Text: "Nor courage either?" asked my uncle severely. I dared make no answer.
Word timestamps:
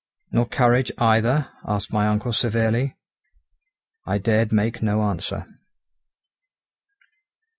"Nor 0.31 0.47
courage 0.47 0.91
either?" 0.97 1.49
asked 1.63 1.93
my 1.93 2.07
uncle 2.07 2.33
severely. 2.33 2.97
I 4.07 4.17
dared 4.17 4.51
make 4.51 4.81
no 4.81 5.03
answer. 5.03 5.45